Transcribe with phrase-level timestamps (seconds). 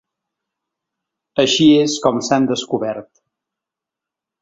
[1.45, 3.25] Així és com s’han descobert.